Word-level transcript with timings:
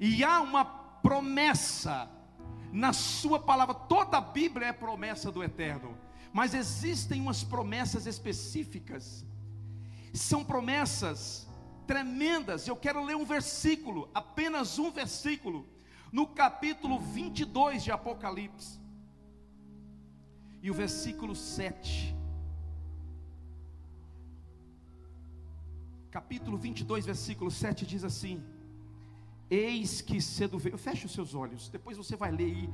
E 0.00 0.22
há 0.22 0.40
uma 0.40 0.64
promessa 0.64 2.08
na 2.72 2.92
Sua 2.92 3.40
palavra, 3.40 3.74
toda 3.74 4.18
a 4.18 4.20
Bíblia 4.20 4.68
é 4.68 4.72
promessa 4.72 5.32
do 5.32 5.42
eterno, 5.42 5.96
mas 6.32 6.54
existem 6.54 7.20
umas 7.20 7.42
promessas 7.42 8.06
específicas, 8.06 9.24
são 10.12 10.44
promessas 10.44 11.48
tremendas. 11.86 12.68
Eu 12.68 12.76
quero 12.76 13.02
ler 13.02 13.16
um 13.16 13.24
versículo, 13.24 14.10
apenas 14.14 14.78
um 14.78 14.90
versículo, 14.90 15.66
no 16.12 16.26
capítulo 16.26 16.98
22 16.98 17.82
de 17.82 17.90
Apocalipse, 17.90 18.78
e 20.62 20.70
o 20.70 20.74
versículo 20.74 21.34
7. 21.34 22.14
Capítulo 26.10 26.56
22, 26.56 27.06
versículo 27.06 27.50
7 27.50 27.86
diz 27.86 28.04
assim: 28.04 28.42
Eis 29.50 30.00
que 30.00 30.20
cedo 30.20 30.58
veio. 30.58 30.76
Feche 30.76 31.06
os 31.06 31.12
seus 31.12 31.34
olhos. 31.34 31.68
Depois 31.68 31.96
você 31.96 32.16
vai 32.16 32.30
ler 32.30 32.48
e 32.48 32.70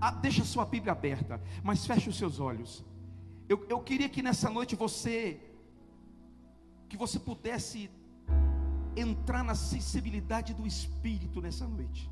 ah, 0.00 0.10
deixa 0.10 0.42
a 0.42 0.44
sua 0.44 0.64
Bíblia 0.64 0.92
aberta, 0.92 1.40
mas 1.62 1.86
feche 1.86 2.08
os 2.08 2.16
seus 2.16 2.38
olhos. 2.38 2.84
Eu, 3.48 3.66
eu 3.68 3.80
queria 3.80 4.08
que 4.08 4.22
nessa 4.22 4.50
noite 4.50 4.76
você 4.76 5.40
que 6.88 6.96
você 6.96 7.18
pudesse 7.18 7.90
entrar 8.96 9.44
na 9.44 9.54
sensibilidade 9.54 10.54
do 10.54 10.66
Espírito 10.66 11.40
nessa 11.40 11.66
noite. 11.66 12.10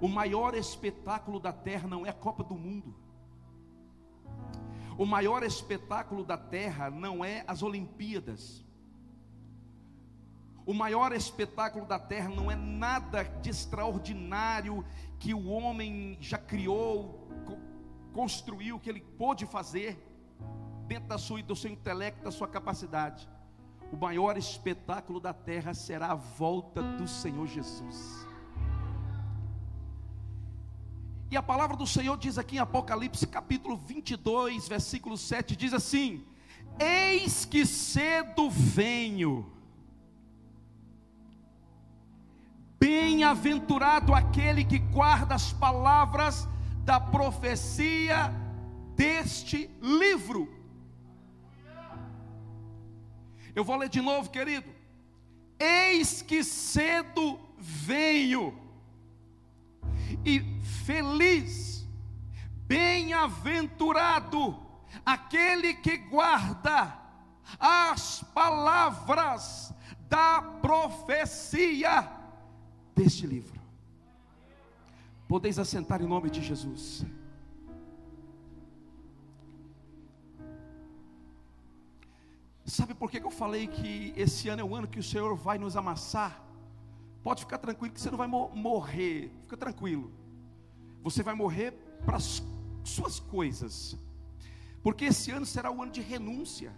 O 0.00 0.08
maior 0.08 0.54
espetáculo 0.54 1.38
da 1.40 1.52
terra 1.52 1.88
não 1.88 2.04
é 2.04 2.10
a 2.10 2.14
Copa 2.14 2.42
do 2.44 2.54
Mundo. 2.54 2.94
O 4.98 5.06
maior 5.06 5.42
espetáculo 5.42 6.24
da 6.24 6.36
terra 6.36 6.90
não 6.90 7.24
é 7.24 7.44
as 7.46 7.62
Olimpíadas. 7.62 8.64
O 10.66 10.72
maior 10.72 11.12
espetáculo 11.12 11.84
da 11.84 11.98
terra 11.98 12.30
não 12.30 12.50
é 12.50 12.56
nada 12.56 13.22
de 13.22 13.50
extraordinário 13.50 14.84
que 15.18 15.34
o 15.34 15.46
homem 15.48 16.16
já 16.20 16.38
criou, 16.38 17.28
construiu, 18.12 18.80
que 18.80 18.88
ele 18.88 19.00
pôde 19.00 19.44
fazer 19.44 19.98
dentro 20.86 21.08
da 21.08 21.18
sua, 21.18 21.42
do 21.42 21.54
seu 21.54 21.70
intelecto, 21.70 22.24
da 22.24 22.30
sua 22.30 22.48
capacidade. 22.48 23.28
O 23.92 23.96
maior 23.96 24.38
espetáculo 24.38 25.20
da 25.20 25.34
terra 25.34 25.74
será 25.74 26.12
a 26.12 26.14
volta 26.14 26.82
do 26.82 27.06
Senhor 27.06 27.46
Jesus. 27.46 28.26
E 31.30 31.36
a 31.36 31.42
palavra 31.42 31.76
do 31.76 31.86
Senhor 31.86 32.16
diz 32.16 32.38
aqui 32.38 32.56
em 32.56 32.60
Apocalipse 32.60 33.26
capítulo 33.26 33.76
22, 33.76 34.66
versículo 34.66 35.18
7, 35.18 35.56
diz 35.56 35.74
assim: 35.74 36.24
Eis 36.78 37.44
que 37.44 37.66
cedo 37.66 38.48
venho 38.48 39.53
Bem-aventurado 42.84 44.14
aquele 44.14 44.62
que 44.62 44.78
guarda 44.78 45.34
as 45.34 45.54
palavras 45.54 46.46
da 46.84 47.00
profecia 47.00 48.30
deste 48.94 49.70
livro. 49.80 50.54
Eu 53.54 53.64
vou 53.64 53.76
ler 53.76 53.88
de 53.88 54.02
novo, 54.02 54.28
querido. 54.28 54.68
Eis 55.58 56.20
que 56.20 56.44
cedo 56.44 57.40
venho, 57.56 58.54
e 60.22 60.40
feliz, 60.84 61.88
bem-aventurado 62.66 64.62
aquele 65.06 65.72
que 65.72 65.96
guarda 65.96 67.00
as 67.58 68.22
palavras 68.34 69.72
da 70.06 70.42
profecia 70.60 72.13
deste 72.94 73.26
livro. 73.26 73.60
Podeis 75.26 75.58
assentar 75.58 76.00
em 76.02 76.06
nome 76.06 76.30
de 76.30 76.42
Jesus. 76.42 77.04
Sabe 82.66 82.94
por 82.94 83.10
que 83.10 83.18
eu 83.18 83.30
falei 83.30 83.66
que 83.66 84.14
esse 84.16 84.48
ano 84.48 84.62
é 84.62 84.64
o 84.64 84.74
ano 84.74 84.88
que 84.88 84.98
o 84.98 85.02
Senhor 85.02 85.34
vai 85.36 85.58
nos 85.58 85.76
amassar? 85.76 86.42
Pode 87.22 87.42
ficar 87.42 87.58
tranquilo 87.58 87.92
que 87.94 88.00
você 88.00 88.10
não 88.10 88.18
vai 88.18 88.26
morrer, 88.26 89.30
fica 89.42 89.56
tranquilo. 89.56 90.12
Você 91.02 91.22
vai 91.22 91.34
morrer 91.34 91.72
para 92.04 92.16
as 92.16 92.42
suas 92.82 93.18
coisas, 93.18 93.96
porque 94.82 95.06
esse 95.06 95.30
ano 95.30 95.46
será 95.46 95.70
o 95.70 95.82
ano 95.82 95.92
de 95.92 96.00
renúncia. 96.00 96.72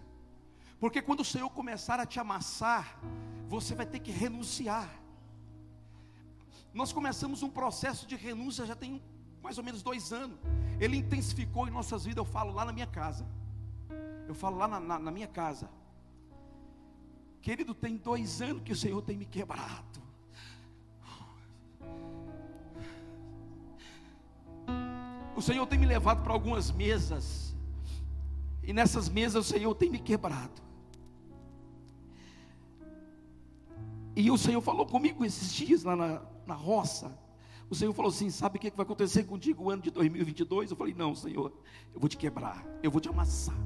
Porque 0.78 1.00
quando 1.00 1.20
o 1.20 1.24
Senhor 1.24 1.48
começar 1.50 1.98
a 1.98 2.06
te 2.06 2.20
amassar, 2.20 3.00
você 3.48 3.74
vai 3.74 3.86
ter 3.86 4.00
que 4.00 4.10
renunciar. 4.10 4.88
Nós 6.76 6.92
começamos 6.92 7.42
um 7.42 7.48
processo 7.48 8.06
de 8.06 8.16
renúncia 8.16 8.66
já 8.66 8.76
tem 8.76 9.02
mais 9.42 9.56
ou 9.56 9.64
menos 9.64 9.82
dois 9.82 10.12
anos. 10.12 10.38
Ele 10.78 10.98
intensificou 10.98 11.66
em 11.66 11.70
nossas 11.70 12.04
vidas. 12.04 12.18
Eu 12.18 12.30
falo 12.30 12.52
lá 12.52 12.66
na 12.66 12.72
minha 12.72 12.86
casa. 12.86 13.26
Eu 14.28 14.34
falo 14.34 14.58
lá 14.58 14.68
na, 14.68 14.78
na, 14.78 14.98
na 14.98 15.10
minha 15.10 15.26
casa. 15.26 15.70
Querido, 17.40 17.74
tem 17.74 17.96
dois 17.96 18.42
anos 18.42 18.62
que 18.62 18.72
o 18.72 18.76
Senhor 18.76 19.00
tem 19.00 19.16
me 19.16 19.24
quebrado. 19.24 20.02
O 25.34 25.40
Senhor 25.40 25.66
tem 25.66 25.78
me 25.78 25.86
levado 25.86 26.22
para 26.22 26.34
algumas 26.34 26.70
mesas. 26.70 27.56
E 28.62 28.74
nessas 28.74 29.08
mesas 29.08 29.46
o 29.46 29.48
Senhor 29.48 29.74
tem 29.74 29.88
me 29.88 29.98
quebrado. 29.98 30.60
E 34.14 34.30
o 34.30 34.36
Senhor 34.36 34.60
falou 34.60 34.84
comigo 34.84 35.24
esses 35.24 35.54
dias 35.54 35.82
lá 35.82 35.96
na, 35.96 36.35
na 36.46 36.54
roça. 36.54 37.18
O 37.68 37.74
Senhor 37.74 37.92
falou 37.92 38.10
assim: 38.10 38.30
Sabe 38.30 38.58
o 38.58 38.60
que 38.60 38.70
vai 38.70 38.84
acontecer 38.84 39.24
contigo 39.24 39.64
o 39.64 39.70
ano 39.70 39.82
de 39.82 39.90
2022? 39.90 40.70
Eu 40.70 40.76
falei: 40.76 40.94
Não, 40.94 41.14
Senhor, 41.14 41.52
eu 41.92 42.00
vou 42.00 42.08
te 42.08 42.16
quebrar, 42.16 42.64
eu 42.82 42.90
vou 42.90 43.00
te 43.00 43.08
amassar. 43.08 43.56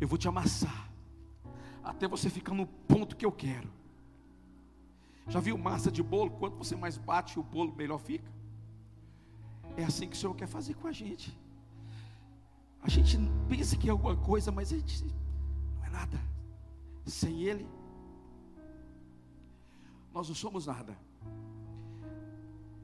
Eu 0.00 0.06
vou 0.06 0.18
te 0.18 0.28
amassar, 0.28 0.90
até 1.82 2.06
você 2.06 2.28
ficar 2.28 2.52
no 2.52 2.66
ponto 2.66 3.16
que 3.16 3.24
eu 3.24 3.32
quero. 3.32 3.68
Já 5.28 5.40
viu 5.40 5.56
massa 5.58 5.90
de 5.90 6.02
bolo? 6.02 6.30
Quanto 6.30 6.56
você 6.56 6.76
mais 6.76 6.96
bate 6.96 7.38
o 7.38 7.42
bolo, 7.42 7.74
melhor 7.74 7.98
fica. 7.98 8.30
É 9.76 9.84
assim 9.84 10.08
que 10.08 10.16
o 10.16 10.18
Senhor 10.18 10.34
quer 10.34 10.46
fazer 10.46 10.74
com 10.74 10.86
a 10.86 10.92
gente. 10.92 11.36
A 12.82 12.88
gente 12.88 13.18
pensa 13.48 13.76
que 13.76 13.88
é 13.88 13.90
alguma 13.90 14.16
coisa, 14.16 14.52
mas 14.52 14.72
a 14.72 14.76
gente 14.76 15.04
não 15.04 15.84
é 15.84 15.90
nada. 15.90 16.20
Sem 17.04 17.42
Ele, 17.42 17.66
nós 20.16 20.28
não 20.28 20.34
somos 20.34 20.64
nada. 20.64 20.96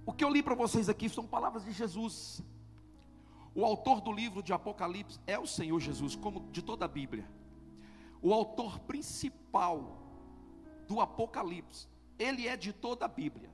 O 0.04 0.12
que 0.12 0.22
eu 0.22 0.28
li 0.28 0.42
para 0.42 0.54
vocês 0.54 0.90
aqui 0.90 1.08
são 1.08 1.26
palavras 1.26 1.64
de 1.64 1.72
Jesus. 1.72 2.42
O 3.54 3.64
autor 3.64 4.02
do 4.02 4.12
livro 4.12 4.42
de 4.42 4.52
Apocalipse 4.52 5.18
é 5.26 5.38
o 5.38 5.46
Senhor 5.46 5.80
Jesus, 5.80 6.14
como 6.14 6.50
de 6.52 6.60
toda 6.60 6.84
a 6.84 6.88
Bíblia. 6.88 7.26
O 8.20 8.34
autor 8.34 8.78
principal 8.80 9.98
do 10.86 11.00
Apocalipse, 11.00 11.88
ele 12.18 12.46
é 12.46 12.54
de 12.54 12.70
toda 12.70 13.06
a 13.06 13.08
Bíblia. 13.08 13.48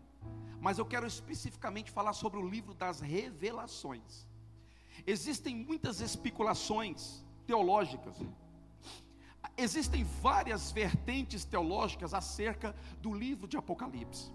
Mas 0.61 0.79
eu 0.79 0.85
quero 0.85 1.07
especificamente 1.07 1.93
falar 1.93 2.15
sobre 2.15 2.41
o 2.41 2.49
livro 2.49 2.75
das 2.75 2.99
revelações. 2.99 4.27
Existem 5.07 5.55
muitas 5.55 6.01
especulações 6.01 7.25
teológicas 7.47 8.17
existem 9.57 10.05
várias 10.23 10.71
vertentes 10.71 11.45
teológicas 11.45 12.15
acerca 12.15 12.75
do 13.01 13.13
livro 13.13 13.49
de 13.49 13.57
Apocalipse. 13.57 14.31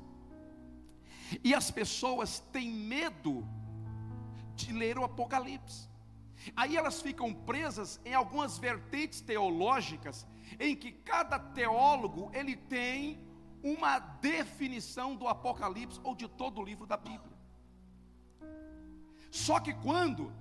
E 1.43 1.53
as 1.53 1.71
pessoas 1.71 2.39
têm 2.51 2.69
medo 2.69 3.47
de 4.55 4.71
ler 4.73 4.99
o 4.99 5.03
Apocalipse. 5.03 5.89
Aí 6.55 6.75
elas 6.75 7.01
ficam 7.01 7.33
presas 7.33 7.99
em 8.03 8.13
algumas 8.13 8.57
vertentes 8.57 9.21
teológicas 9.21 10.27
em 10.59 10.75
que 10.75 10.91
cada 10.91 11.39
teólogo 11.39 12.29
ele 12.33 12.55
tem 12.55 13.25
uma 13.63 13.97
definição 13.99 15.15
do 15.15 15.27
Apocalipse 15.27 15.99
ou 16.03 16.13
de 16.13 16.27
todo 16.27 16.59
o 16.59 16.63
livro 16.63 16.85
da 16.85 16.97
Bíblia. 16.97 17.31
Só 19.31 19.59
que 19.59 19.73
quando 19.73 20.31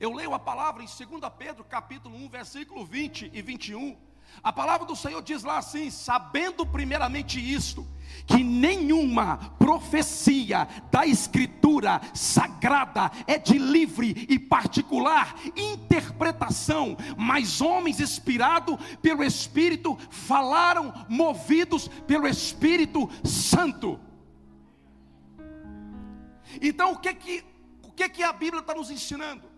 eu 0.00 0.14
leio 0.14 0.32
a 0.32 0.38
palavra 0.38 0.82
em 0.82 0.86
2 0.86 0.98
Pedro, 1.38 1.62
capítulo 1.62 2.16
1, 2.16 2.28
versículo 2.30 2.86
20 2.86 3.30
e 3.34 3.42
21. 3.42 3.98
A 4.42 4.50
palavra 4.50 4.86
do 4.86 4.96
Senhor 4.96 5.20
diz 5.22 5.42
lá 5.42 5.58
assim: 5.58 5.90
sabendo 5.90 6.64
primeiramente 6.64 7.38
isto, 7.38 7.86
que 8.26 8.42
nenhuma 8.42 9.36
profecia 9.58 10.66
da 10.90 11.04
Escritura 11.04 12.00
sagrada 12.14 13.10
é 13.26 13.36
de 13.36 13.58
livre 13.58 14.26
e 14.26 14.38
particular 14.38 15.34
interpretação, 15.54 16.96
mas 17.18 17.60
homens 17.60 18.00
inspirados 18.00 18.76
pelo 19.02 19.22
Espírito 19.22 19.98
falaram, 20.08 20.94
movidos 21.10 21.88
pelo 22.06 22.26
Espírito 22.26 23.10
Santo. 23.22 24.00
Então, 26.62 26.92
o 26.92 26.98
que 26.98 27.12
que, 27.12 27.44
o 27.82 27.92
que, 27.92 28.08
que 28.08 28.22
a 28.22 28.32
Bíblia 28.32 28.60
está 28.60 28.74
nos 28.74 28.90
ensinando? 28.90 29.49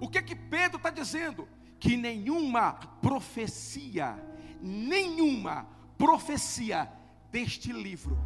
O 0.00 0.08
que 0.08 0.22
que 0.22 0.34
Pedro 0.34 0.76
está 0.76 0.90
dizendo? 0.90 1.48
Que 1.78 1.96
nenhuma 1.96 2.72
profecia, 3.00 4.18
nenhuma 4.60 5.66
profecia 5.96 6.90
deste 7.30 7.72
livro 7.72 8.18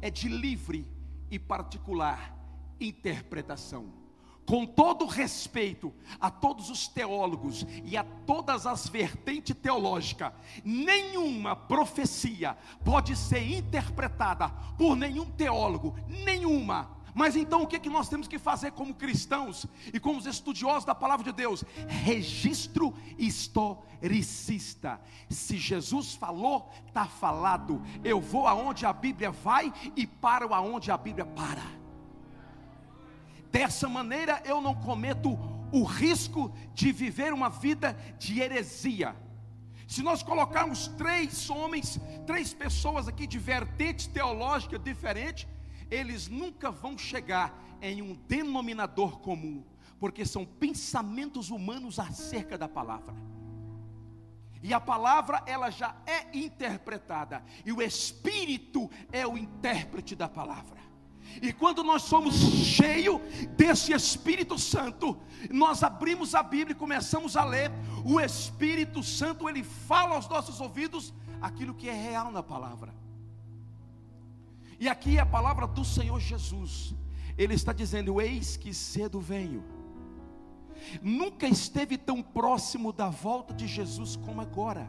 é 0.00 0.10
de 0.10 0.28
livre 0.28 0.86
e 1.30 1.38
particular 1.38 2.34
interpretação 2.80 4.04
com 4.46 4.66
todo 4.66 5.06
respeito 5.06 5.92
a 6.20 6.30
todos 6.30 6.70
os 6.70 6.86
teólogos 6.86 7.66
e 7.84 7.96
a 7.96 8.04
todas 8.04 8.66
as 8.66 8.86
vertentes 8.86 9.56
teológicas, 9.56 10.32
nenhuma 10.64 11.56
profecia 11.56 12.56
pode 12.84 13.16
ser 13.16 13.50
interpretada 13.50 14.48
por 14.76 14.96
nenhum 14.96 15.26
teólogo, 15.30 15.96
nenhuma. 16.08 16.90
Mas 17.14 17.36
então 17.36 17.62
o 17.62 17.66
que, 17.66 17.76
é 17.76 17.78
que 17.78 17.88
nós 17.88 18.08
temos 18.08 18.26
que 18.26 18.38
fazer 18.38 18.72
como 18.72 18.92
cristãos 18.92 19.66
e 19.92 20.00
como 20.00 20.18
os 20.18 20.26
estudiosos 20.26 20.84
da 20.84 20.94
palavra 20.94 21.24
de 21.24 21.32
Deus? 21.32 21.64
Registro 21.86 22.92
historicista. 23.16 25.00
Se 25.30 25.56
Jesus 25.56 26.14
falou, 26.14 26.68
está 26.88 27.06
falado. 27.06 27.80
Eu 28.02 28.20
vou 28.20 28.48
aonde 28.48 28.84
a 28.84 28.92
Bíblia 28.92 29.30
vai 29.30 29.72
e 29.94 30.06
paro 30.06 30.52
aonde 30.52 30.90
a 30.90 30.96
Bíblia 30.96 31.24
para. 31.24 31.62
Dessa 33.52 33.88
maneira 33.88 34.42
eu 34.44 34.60
não 34.60 34.74
cometo 34.74 35.38
o 35.70 35.84
risco 35.84 36.52
de 36.74 36.90
viver 36.90 37.32
uma 37.32 37.48
vida 37.48 37.96
de 38.18 38.40
heresia. 38.40 39.14
Se 39.86 40.02
nós 40.02 40.22
colocarmos 40.22 40.88
três 40.88 41.48
homens, 41.48 42.00
três 42.26 42.52
pessoas 42.52 43.06
aqui 43.06 43.26
de 43.26 43.38
vertentes 43.38 44.08
teológicas 44.08 44.82
diferentes, 44.82 45.46
eles 45.90 46.28
nunca 46.28 46.70
vão 46.70 46.96
chegar 46.96 47.52
em 47.80 48.02
um 48.02 48.14
denominador 48.26 49.18
comum, 49.20 49.64
porque 49.98 50.24
são 50.24 50.44
pensamentos 50.44 51.50
humanos 51.50 51.98
acerca 51.98 52.56
da 52.56 52.68
palavra. 52.68 53.14
E 54.62 54.72
a 54.72 54.80
palavra 54.80 55.42
ela 55.46 55.68
já 55.68 55.94
é 56.06 56.36
interpretada, 56.36 57.44
e 57.66 57.72
o 57.72 57.82
Espírito 57.82 58.90
é 59.12 59.26
o 59.26 59.36
intérprete 59.36 60.16
da 60.16 60.28
palavra. 60.28 60.82
E 61.42 61.52
quando 61.52 61.82
nós 61.82 62.02
somos 62.02 62.34
cheios 62.34 63.20
desse 63.56 63.92
Espírito 63.92 64.58
Santo, 64.58 65.18
nós 65.50 65.82
abrimos 65.82 66.34
a 66.34 66.42
Bíblia 66.42 66.72
e 66.74 66.78
começamos 66.78 67.36
a 67.36 67.44
ler, 67.44 67.70
o 68.04 68.20
Espírito 68.20 69.02
Santo 69.02 69.48
ele 69.48 69.62
fala 69.62 70.14
aos 70.14 70.28
nossos 70.28 70.60
ouvidos 70.60 71.12
aquilo 71.40 71.74
que 71.74 71.88
é 71.88 71.92
real 71.92 72.30
na 72.30 72.42
palavra. 72.42 72.94
E 74.78 74.88
aqui 74.88 75.18
é 75.18 75.20
a 75.20 75.26
palavra 75.26 75.66
do 75.66 75.84
Senhor 75.84 76.18
Jesus. 76.20 76.94
Ele 77.36 77.54
está 77.54 77.72
dizendo: 77.72 78.20
Eis 78.20 78.56
que 78.56 78.72
cedo 78.72 79.20
venho. 79.20 79.62
Nunca 81.02 81.46
esteve 81.46 81.96
tão 81.96 82.22
próximo 82.22 82.92
da 82.92 83.08
volta 83.08 83.54
de 83.54 83.66
Jesus 83.66 84.16
como 84.16 84.40
agora. 84.40 84.88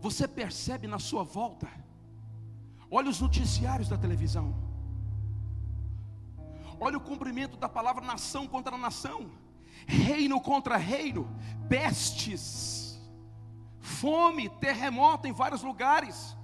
Você 0.00 0.28
percebe 0.28 0.86
na 0.86 0.98
sua 0.98 1.22
volta? 1.22 1.68
Olha 2.90 3.10
os 3.10 3.20
noticiários 3.20 3.88
da 3.88 3.98
televisão. 3.98 4.54
Olha 6.78 6.98
o 6.98 7.00
cumprimento 7.00 7.56
da 7.56 7.68
palavra 7.68 8.04
nação 8.04 8.46
contra 8.46 8.76
nação, 8.76 9.30
reino 9.86 10.40
contra 10.40 10.76
reino, 10.76 11.28
pestes, 11.68 13.00
fome, 13.80 14.48
terremoto 14.48 15.26
em 15.26 15.32
vários 15.32 15.62
lugares. 15.62 16.35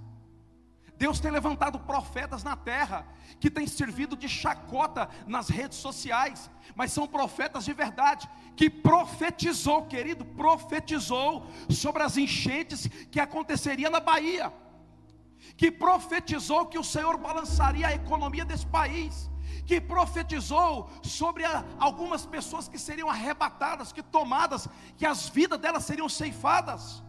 Deus 1.03 1.19
tem 1.19 1.33
levantado 1.33 1.81
profetas 1.81 2.45
na 2.45 2.55
terra 2.55 3.05
que 3.41 3.51
têm 3.51 3.67
servido 3.67 4.17
de 4.17 4.29
chacota 4.29 5.09
nas 5.27 5.49
redes 5.49 5.79
sociais, 5.79 6.49
mas 6.77 6.93
são 6.93 7.09
profetas 7.09 7.65
de 7.65 7.73
verdade, 7.73 8.31
que 8.55 8.71
profetizou, 8.71 9.87
querido, 9.87 10.25
profetizou 10.25 11.45
sobre 11.69 12.05
as 12.05 12.17
enchentes 12.17 12.87
que 13.11 13.19
aconteceria 13.19 13.91
na 13.91 13.99
Bahia 13.99 14.53
que 15.57 15.71
profetizou 15.71 16.67
que 16.67 16.79
o 16.79 16.85
Senhor 16.85 17.19
balançaria 17.19 17.89
a 17.89 17.95
economia 17.95 18.45
desse 18.45 18.67
país, 18.67 19.29
que 19.67 19.81
profetizou 19.81 20.89
sobre 21.03 21.45
a, 21.45 21.65
algumas 21.79 22.25
pessoas 22.25 22.69
que 22.69 22.79
seriam 22.79 23.11
arrebatadas, 23.11 23.93
que 23.93 24.03
tomadas, 24.03 24.69
que 24.97 25.05
as 25.05 25.29
vidas 25.29 25.59
delas 25.59 25.85
seriam 25.85 26.09
ceifadas. 26.09 27.03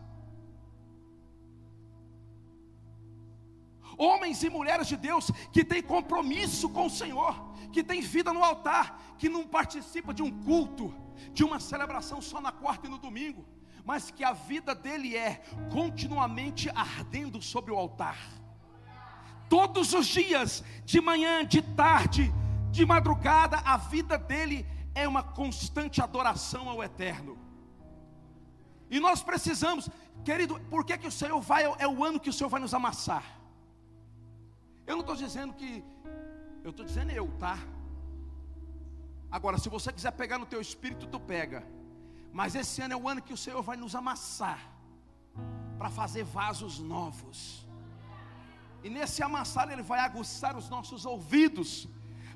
Homens 3.97 4.43
e 4.43 4.49
mulheres 4.49 4.87
de 4.87 4.97
Deus 4.97 5.31
que 5.51 5.63
têm 5.63 5.81
compromisso 5.81 6.69
com 6.69 6.87
o 6.87 6.89
Senhor, 6.89 7.53
que 7.71 7.83
têm 7.83 8.01
vida 8.01 8.33
no 8.33 8.43
altar, 8.43 9.15
que 9.17 9.29
não 9.29 9.47
participa 9.47 10.13
de 10.13 10.21
um 10.21 10.31
culto, 10.43 10.93
de 11.33 11.43
uma 11.43 11.59
celebração 11.59 12.21
só 12.21 12.41
na 12.41 12.51
quarta 12.51 12.87
e 12.87 12.89
no 12.89 12.97
domingo, 12.97 13.45
mas 13.85 14.11
que 14.11 14.23
a 14.23 14.33
vida 14.33 14.73
dele 14.73 15.15
é 15.15 15.41
continuamente 15.71 16.69
ardendo 16.69 17.41
sobre 17.41 17.71
o 17.71 17.77
altar. 17.77 18.17
Todos 19.49 19.93
os 19.93 20.07
dias, 20.07 20.63
de 20.85 20.99
manhã, 20.99 21.45
de 21.45 21.61
tarde, 21.61 22.33
de 22.71 22.85
madrugada, 22.85 23.57
a 23.57 23.77
vida 23.77 24.17
dele 24.17 24.65
é 24.95 25.07
uma 25.07 25.21
constante 25.23 26.01
adoração 26.01 26.69
ao 26.69 26.83
Eterno. 26.83 27.37
E 28.89 28.99
nós 28.99 29.23
precisamos, 29.23 29.89
querido, 30.23 30.59
por 30.69 30.85
que, 30.85 30.97
que 30.97 31.07
o 31.07 31.11
Senhor 31.11 31.39
vai, 31.41 31.63
é 31.63 31.87
o 31.87 32.03
ano 32.03 32.19
que 32.19 32.29
o 32.29 32.33
Senhor 32.33 32.49
vai 32.49 32.61
nos 32.61 32.73
amassar? 32.73 33.42
Eu 34.85 34.95
não 34.95 35.01
estou 35.01 35.15
dizendo 35.15 35.53
que, 35.53 35.83
eu 36.63 36.71
estou 36.71 36.85
dizendo 36.85 37.11
eu, 37.11 37.27
tá? 37.39 37.57
Agora, 39.31 39.57
se 39.57 39.69
você 39.69 39.91
quiser 39.91 40.11
pegar 40.11 40.37
no 40.37 40.45
teu 40.45 40.61
espírito, 40.61 41.07
tu 41.07 41.19
pega. 41.19 41.65
Mas 42.31 42.55
esse 42.55 42.81
ano 42.81 42.93
é 42.93 42.97
o 42.97 43.07
ano 43.07 43.21
que 43.21 43.33
o 43.33 43.37
Senhor 43.37 43.61
vai 43.61 43.77
nos 43.77 43.95
amassar 43.95 44.59
para 45.77 45.89
fazer 45.89 46.23
vasos 46.23 46.79
novos. 46.79 47.65
E 48.83 48.89
nesse 48.89 49.23
amassar 49.23 49.71
ele 49.71 49.81
vai 49.81 49.99
aguçar 49.99 50.57
os 50.57 50.69
nossos 50.69 51.05
ouvidos 51.05 51.87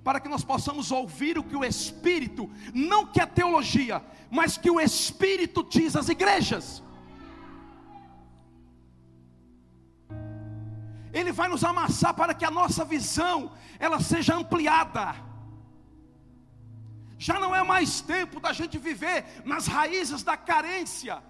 para 0.04 0.20
que 0.22 0.30
nós 0.30 0.44
possamos 0.44 0.92
ouvir 0.92 1.38
o 1.38 1.44
que 1.44 1.56
o 1.56 1.66
Espírito, 1.66 2.50
não 2.74 3.06
que 3.06 3.20
a 3.20 3.28
teologia, 3.28 4.02
mas 4.32 4.58
que 4.58 4.72
o 4.72 4.80
Espírito 4.80 5.64
diz 5.64 5.96
às 5.98 6.08
igrejas. 6.08 6.82
Ele 11.13 11.31
vai 11.31 11.48
nos 11.48 11.63
amassar 11.63 12.13
para 12.13 12.33
que 12.33 12.45
a 12.45 12.51
nossa 12.51 12.83
visão 12.83 13.51
ela 13.80 14.00
seja 14.00 14.36
ampliada. 14.36 15.15
Já 17.18 17.39
não 17.39 17.56
é 17.56 17.63
mais 17.63 18.00
tempo 18.00 18.39
da 18.39 18.54
gente 18.54 18.77
viver 18.77 19.25
nas 19.44 19.65
raízes 19.65 20.21
da 20.24 20.38
carência. 20.38 21.21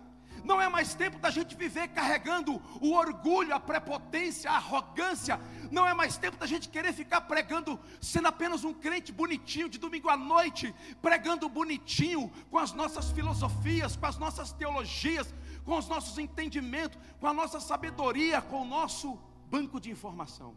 Não 0.44 0.62
é 0.62 0.69
mais 0.69 0.94
tempo 0.94 1.18
da 1.19 1.29
gente 1.29 1.56
viver 1.56 1.89
carregando 1.89 2.62
o 2.79 2.94
orgulho, 2.94 3.53
a 3.53 3.59
prepotência, 3.59 4.50
a 4.50 4.55
arrogância. 4.55 5.39
Não 5.72 5.86
é 5.86 5.93
mais 5.93 6.17
tempo 6.17 6.38
da 6.38 6.46
gente 6.46 6.69
querer 6.69 6.93
ficar 6.93 7.22
pregando, 7.22 7.79
sendo 8.01 8.27
apenas 8.27 8.63
um 8.63 8.74
crente 8.74 9.12
bonitinho 9.12 9.67
de 9.67 9.77
domingo 9.77 10.10
à 10.10 10.15
noite, 10.15 10.74
pregando 11.01 11.50
bonitinho 11.50 12.31
com 12.50 12.57
as 12.57 12.72
nossas 12.72 13.12
filosofias, 13.12 13.96
com 13.96 14.05
as 14.05 14.17
nossas 14.17 14.53
teologias, 14.53 15.34
com 15.65 15.77
os 15.77 15.88
nossos 15.88 16.17
entendimentos, 16.17 16.98
com 17.19 17.27
a 17.27 17.34
nossa 17.34 17.60
sabedoria, 17.60 18.41
com 18.41 18.62
o 18.62 18.65
nosso 18.65 19.19
banco 19.50 19.80
de 19.80 19.89
informação. 19.92 20.56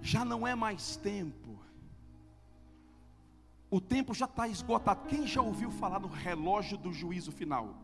Já 0.00 0.24
não 0.24 0.46
é 0.46 0.54
mais 0.54 0.96
tempo 0.96 1.52
o 3.72 3.80
tempo 3.80 4.12
já 4.12 4.26
está 4.26 4.46
esgotado. 4.46 5.06
Quem 5.08 5.26
já 5.26 5.40
ouviu 5.40 5.70
falar 5.70 5.98
no 5.98 6.06
relógio 6.06 6.76
do 6.76 6.92
juízo 6.92 7.32
final? 7.32 7.74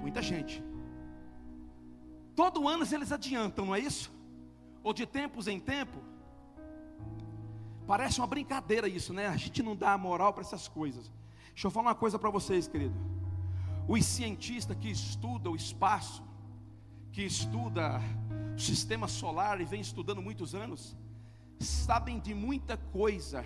Muita 0.00 0.22
gente. 0.22 0.64
Todo 2.34 2.66
ano 2.66 2.82
eles 2.90 3.12
adiantam, 3.12 3.66
não 3.66 3.74
é 3.74 3.80
isso? 3.80 4.10
Ou 4.82 4.94
de 4.94 5.04
tempos 5.04 5.48
em 5.48 5.60
tempo. 5.60 5.98
Parece 7.86 8.22
uma 8.22 8.26
brincadeira 8.26 8.88
isso, 8.88 9.12
né? 9.12 9.26
A 9.26 9.36
gente 9.36 9.62
não 9.62 9.76
dá 9.76 9.98
moral 9.98 10.32
para 10.32 10.40
essas 10.40 10.66
coisas. 10.66 11.10
Deixa 11.48 11.66
eu 11.66 11.70
falar 11.70 11.88
uma 11.88 11.94
coisa 11.94 12.18
para 12.18 12.30
vocês, 12.30 12.66
querido. 12.66 12.94
Os 13.86 14.02
cientistas 14.06 14.74
que 14.78 14.90
estudam 14.90 15.52
o 15.52 15.56
espaço, 15.56 16.22
que 17.18 17.24
estuda 17.24 18.00
o 18.54 18.60
sistema 18.60 19.08
solar 19.08 19.60
e 19.60 19.64
vem 19.64 19.80
estudando 19.80 20.22
muitos 20.22 20.54
anos, 20.54 20.96
sabem 21.58 22.20
de 22.20 22.32
muita 22.32 22.76
coisa 22.76 23.44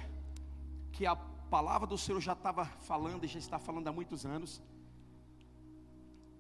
que 0.93 1.07
a 1.07 1.17
palavra 1.17 1.87
do 1.87 1.97
Senhor 1.97 2.21
já 2.21 2.35
estava 2.35 2.67
falando 2.67 3.25
e 3.25 3.29
já 3.29 3.39
está 3.39 3.59
falando 3.59 3.89
há 3.89 3.93
muitos 3.93 4.27
anos. 4.27 4.63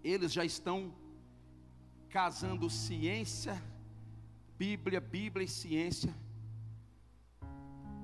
Eles 0.05 0.31
já 0.31 0.45
estão 0.45 0.93
casando 2.11 2.69
ciência, 2.69 3.62
Bíblia, 4.59 5.01
Bíblia 5.01 5.47
e 5.47 5.49
ciência. 5.49 6.15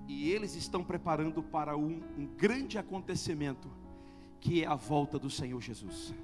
E 0.07 0.31
eles 0.31 0.55
estão 0.55 0.83
preparando 0.83 1.43
para 1.43 1.77
um, 1.77 2.01
um 2.17 2.27
grande 2.35 2.79
acontecimento, 2.79 3.71
que 4.41 4.65
é 4.65 4.67
a 4.67 4.75
volta 4.75 5.19
do 5.19 5.29
Senhor 5.29 5.61
Jesus. 5.61 6.15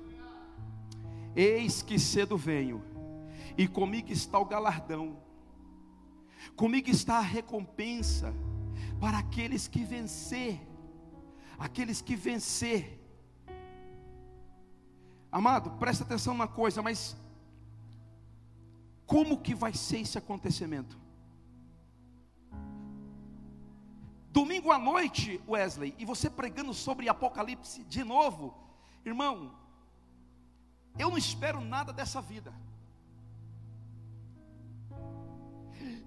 Eis 1.37 1.83
que 1.83 1.99
cedo 1.99 2.39
venho, 2.39 2.94
e 3.57 3.69
comigo 3.69 4.11
está 4.11 4.39
o 4.39 4.45
galardão, 4.45 5.19
comigo 6.57 6.91
está 6.91 7.19
a 7.19 7.23
recompensa 7.23 8.35
para 9.01 9.19
aqueles 9.19 9.69
que 9.69 9.85
vencer, 9.85 10.61
aqueles 11.59 12.01
que 12.01 12.17
vencer. 12.17 13.01
Amado, 15.31 15.73
presta 15.73 16.05
atenção 16.05 16.35
na 16.35 16.47
coisa, 16.47 16.81
mas 16.83 17.17
como 19.07 19.41
que 19.41 19.55
vai 19.55 19.73
ser 19.73 19.99
esse 20.01 20.17
acontecimento? 20.17 20.97
Domingo 24.31 24.73
à 24.73 24.79
noite, 24.79 25.41
Wesley, 25.47 25.95
e 25.97 26.05
você 26.05 26.29
pregando 26.29 26.75
sobre 26.75 27.09
Apocalipse 27.09 27.85
de 27.85 28.03
novo, 28.03 28.53
irmão, 29.05 29.55
eu 30.99 31.09
não 31.09 31.19
espero 31.19 31.61
nada 31.61 31.93
dessa 31.93 32.21
vida. 32.21 32.53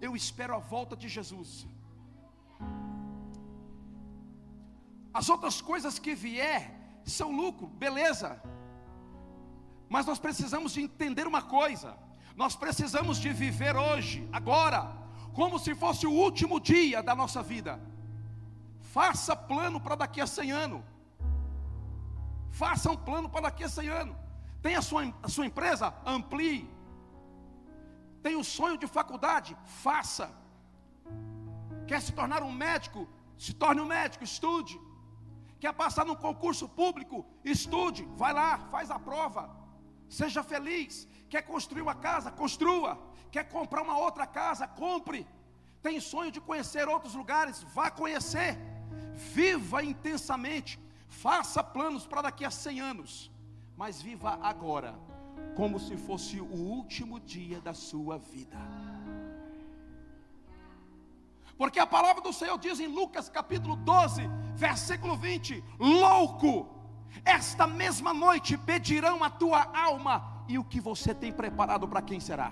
Eu 0.02 0.16
espero 0.16 0.56
a 0.56 0.60
volta 0.60 0.96
de 0.96 1.08
Jesus. 1.08 1.68
As 5.14 5.30
outras 5.30 5.62
coisas 5.62 5.98
que 5.98 6.14
vier 6.14 6.62
são 7.04 7.32
lucro, 7.32 7.68
beleza. 7.68 8.42
Mas 9.90 10.06
nós 10.06 10.20
precisamos 10.20 10.74
de 10.74 10.82
entender 10.82 11.26
uma 11.26 11.42
coisa: 11.42 11.98
nós 12.36 12.56
precisamos 12.56 13.18
de 13.18 13.32
viver 13.32 13.76
hoje, 13.76 14.28
agora, 14.32 14.96
como 15.34 15.58
se 15.58 15.74
fosse 15.74 16.06
o 16.06 16.12
último 16.12 16.60
dia 16.60 17.02
da 17.02 17.16
nossa 17.16 17.42
vida. 17.42 17.80
Faça 18.82 19.36
plano 19.36 19.80
para 19.80 19.96
daqui 19.96 20.22
a 20.22 20.28
100 20.28 20.52
anos. 20.52 20.82
Faça 22.52 22.92
um 22.92 22.98
plano 22.98 23.30
para 23.30 23.42
daqui 23.42 23.64
a 23.64 23.70
100 23.70 23.90
anos. 23.90 24.16
Tem 24.62 24.76
a 24.76 24.82
sua, 24.82 25.14
a 25.22 25.30
sua 25.30 25.46
empresa? 25.46 25.94
Amplie. 26.06 26.68
Tem 28.28 28.36
o 28.36 28.44
sonho 28.44 28.78
de 28.82 28.88
faculdade? 28.96 29.52
Faça. 29.84 30.26
Quer 31.90 32.00
se 32.06 32.12
tornar 32.18 32.42
um 32.48 32.52
médico? 32.66 33.02
Se 33.44 33.52
torne 33.62 33.80
um 33.84 33.92
médico, 33.98 34.26
estude. 34.32 34.76
Quer 35.62 35.72
passar 35.82 36.04
num 36.10 36.18
concurso 36.26 36.66
público? 36.68 37.26
Estude, 37.56 38.04
vai 38.22 38.34
lá, 38.40 38.50
faz 38.74 38.92
a 38.92 39.00
prova. 39.00 39.44
Seja 40.10 40.44
feliz. 40.44 41.08
Quer 41.30 41.44
construir 41.44 41.84
uma 41.84 41.96
casa? 42.08 42.30
Construa. 42.30 42.92
Quer 43.32 43.46
comprar 43.56 43.82
uma 43.88 43.98
outra 43.98 44.28
casa? 44.28 44.68
Compre. 44.68 45.26
Tem 45.82 45.98
sonho 46.02 46.30
de 46.30 46.42
conhecer 46.42 46.86
outros 46.96 47.16
lugares? 47.22 47.64
Vá 47.78 47.90
conhecer. 47.90 48.58
Viva 49.38 49.82
intensamente. 49.92 50.78
Faça 51.08 51.64
planos 51.64 52.06
para 52.06 52.24
daqui 52.28 52.44
a 52.44 52.52
100 52.52 52.82
anos. 52.92 53.32
Mas 53.78 54.02
viva 54.02 54.38
agora, 54.52 55.00
como 55.58 55.80
se 55.80 55.98
fosse 55.98 56.40
o 56.40 56.60
último 56.78 57.20
dia 57.20 57.60
da 57.60 57.74
sua 57.74 58.20
vida. 58.20 58.60
Porque 61.58 61.80
a 61.80 61.88
palavra 61.88 62.22
do 62.22 62.32
Senhor 62.32 62.58
diz 62.60 62.80
em 62.80 62.86
Lucas 63.00 63.28
capítulo 63.28 63.76
12, 63.78 64.22
versículo 64.56 65.18
20: 65.18 65.64
Louco, 65.80 66.54
esta 67.26 67.66
mesma 67.66 68.14
noite 68.14 68.56
pedirão 68.56 69.24
a 69.24 69.32
tua 69.32 69.64
alma, 69.76 70.46
e 70.48 70.60
o 70.60 70.64
que 70.64 70.80
você 70.80 71.12
tem 71.16 71.34
preparado 71.34 71.88
para 71.88 72.04
quem 72.04 72.20
será? 72.20 72.52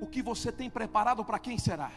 O 0.00 0.08
que 0.08 0.20
você 0.20 0.50
tem 0.50 0.68
preparado 0.68 1.24
para 1.24 1.38
quem 1.38 1.56
será? 1.56 1.92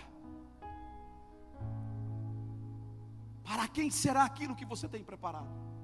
Para 3.44 3.68
quem 3.68 3.90
será 3.90 4.24
aquilo 4.24 4.56
que 4.56 4.66
você 4.66 4.88
tem 4.88 5.04
preparado? 5.04 5.75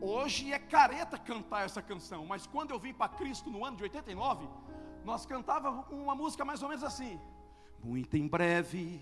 Hoje 0.00 0.50
é 0.50 0.58
careta 0.58 1.18
cantar 1.18 1.66
essa 1.66 1.82
canção, 1.82 2.24
mas 2.24 2.46
quando 2.46 2.70
eu 2.70 2.78
vim 2.78 2.94
para 2.94 3.08
Cristo 3.08 3.50
no 3.50 3.64
ano 3.64 3.76
de 3.76 3.82
89, 3.82 4.48
nós 5.04 5.26
cantávamos 5.26 5.84
uma 5.90 6.14
música 6.14 6.42
mais 6.42 6.62
ou 6.62 6.68
menos 6.70 6.82
assim: 6.82 7.20
Muito 7.84 8.16
em 8.16 8.26
breve 8.26 9.00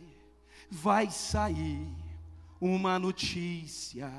vai 0.69 1.09
sair 1.09 1.87
uma 2.61 2.99
notícia 2.99 4.11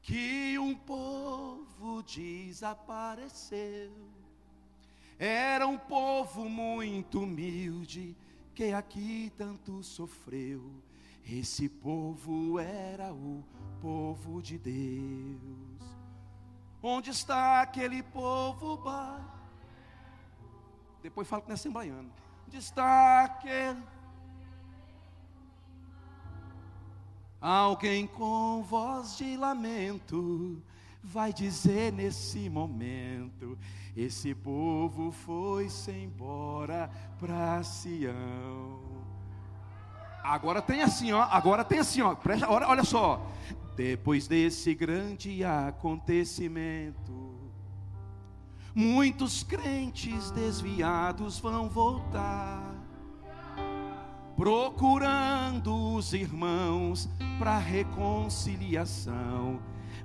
que 0.00 0.56
um 0.58 0.76
povo 0.76 2.02
desapareceu. 2.04 3.92
Era 5.18 5.66
um 5.66 5.76
povo 5.76 6.48
muito 6.48 7.20
humilde 7.20 8.16
que 8.54 8.72
aqui 8.72 9.32
tanto 9.36 9.82
sofreu. 9.82 10.70
Esse 11.24 11.68
povo 11.68 12.58
era 12.58 13.12
o 13.12 13.44
povo 13.80 14.42
de 14.42 14.58
Deus. 14.58 15.98
Onde 16.82 17.10
está 17.10 17.60
aquele 17.60 18.02
povo? 18.02 18.80
Depois 21.02 21.28
fala 21.28 21.42
que 21.42 21.48
não 21.48 21.54
é 21.54 21.54
assembleiano. 21.54 22.10
Onde 22.46 22.56
está 22.56 23.24
aquele 23.24 23.82
Alguém 27.40 28.04
com 28.04 28.64
voz 28.64 29.16
de 29.16 29.36
lamento 29.36 30.60
vai 31.00 31.32
dizer 31.32 31.92
nesse 31.92 32.50
momento: 32.50 33.56
Esse 33.96 34.34
povo 34.34 35.12
foi-se 35.12 35.92
embora 35.92 36.90
para 37.18 37.62
Sião. 37.62 38.80
Agora 40.22 40.60
tem 40.60 40.82
assim, 40.82 41.12
ó. 41.12 41.22
Agora 41.22 41.64
tem 41.64 41.78
assim, 41.78 42.00
ó. 42.00 42.14
Presta, 42.14 42.50
olha, 42.50 42.68
olha 42.68 42.84
só. 42.84 43.24
Depois 43.76 44.26
desse 44.26 44.74
grande 44.74 45.44
acontecimento, 45.44 47.36
muitos 48.74 49.42
crentes 49.42 50.30
desviados 50.32 51.38
vão 51.38 51.68
voltar 51.68 52.78
procurando 54.38 55.94
os 55.94 56.12
irmãos 56.12 57.08
para 57.40 57.58
reconciliação, 57.58 59.58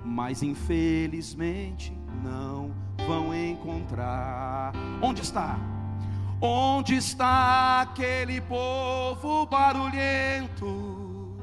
mas 0.04 0.42
infelizmente 0.42 1.96
não 2.20 2.74
vão 3.06 3.32
encontrar. 3.32 4.72
Onde 5.00 5.22
está? 5.22 5.56
Onde 6.46 6.96
está 6.96 7.80
aquele 7.80 8.38
povo 8.38 9.46
barulhento? 9.46 11.38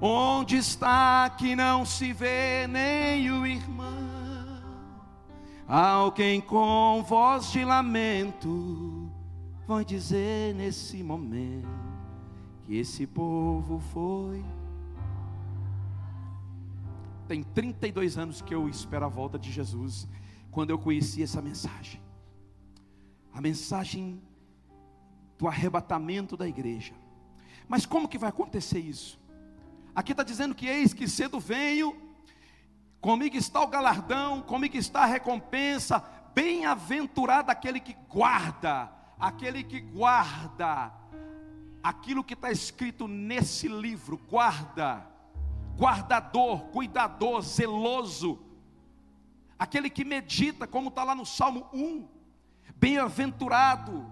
Onde 0.00 0.58
está 0.58 1.28
que 1.30 1.56
não 1.56 1.84
se 1.84 2.12
vê 2.12 2.68
nem 2.68 3.28
o 3.32 3.44
irmão? 3.44 4.62
Alguém 5.66 6.40
com 6.40 7.02
voz 7.02 7.50
de 7.50 7.64
lamento 7.64 9.10
vai 9.66 9.84
dizer 9.84 10.54
nesse 10.54 11.02
momento 11.02 11.66
que 12.64 12.76
esse 12.76 13.08
povo 13.08 13.80
foi. 13.92 14.44
Tem 17.26 17.42
32 17.42 18.18
anos 18.18 18.40
que 18.40 18.54
eu 18.54 18.68
espero 18.68 19.04
a 19.04 19.08
volta 19.08 19.36
de 19.36 19.50
Jesus, 19.50 20.06
quando 20.52 20.70
eu 20.70 20.78
conheci 20.78 21.24
essa 21.24 21.42
mensagem. 21.42 22.01
A 23.32 23.40
mensagem 23.40 24.22
do 25.38 25.48
arrebatamento 25.48 26.36
da 26.36 26.46
igreja. 26.46 26.94
Mas 27.68 27.86
como 27.86 28.08
que 28.08 28.18
vai 28.18 28.28
acontecer 28.28 28.78
isso? 28.78 29.20
Aqui 29.94 30.12
está 30.12 30.22
dizendo 30.22 30.54
que 30.54 30.66
eis 30.66 30.92
que 30.92 31.08
cedo 31.08 31.40
venho, 31.40 31.96
comigo 33.00 33.36
está 33.36 33.60
o 33.60 33.66
galardão, 33.66 34.42
comigo 34.42 34.76
está 34.76 35.02
a 35.02 35.06
recompensa, 35.06 36.02
bem-aventurado 36.34 37.50
aquele 37.50 37.80
que 37.80 37.94
guarda, 38.08 38.90
aquele 39.18 39.62
que 39.62 39.80
guarda 39.80 41.02
aquilo 41.82 42.22
que 42.22 42.34
está 42.34 42.50
escrito 42.50 43.08
nesse 43.08 43.66
livro, 43.66 44.16
guarda, 44.16 45.04
guardador, 45.76 46.60
cuidador, 46.66 47.42
zeloso, 47.42 48.38
aquele 49.58 49.90
que 49.90 50.04
medita, 50.04 50.66
como 50.66 50.88
está 50.88 51.02
lá 51.02 51.14
no 51.14 51.26
Salmo 51.26 51.66
1, 51.72 52.08
bem-aventurado, 52.76 54.06